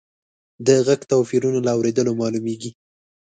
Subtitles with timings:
[0.65, 2.71] د غږ توپیرونه له اورېدلو معلومیږي.